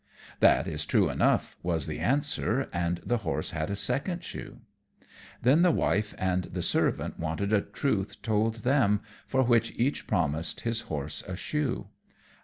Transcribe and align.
"That 0.39 0.67
is 0.67 0.87
true 0.87 1.11
enough," 1.11 1.55
was 1.61 1.85
the 1.85 1.99
answer, 1.99 2.67
and 2.73 2.99
the 3.05 3.17
horse 3.17 3.51
had 3.51 3.69
a 3.69 3.75
second 3.75 4.23
shoe. 4.23 4.61
Then 5.43 5.61
the 5.61 5.69
wife 5.69 6.15
and 6.17 6.45
the 6.45 6.63
servant 6.63 7.19
wanted 7.19 7.53
a 7.53 7.61
truth 7.61 8.19
told 8.23 8.63
them, 8.63 9.01
for 9.27 9.43
which 9.43 9.73
each 9.77 10.07
promised 10.07 10.61
his 10.61 10.81
horse 10.89 11.21
a 11.27 11.35
shoe. 11.35 11.85